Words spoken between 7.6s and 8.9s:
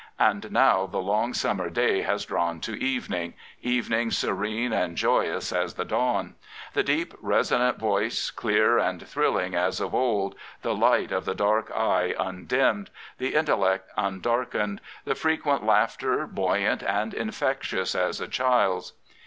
voice clear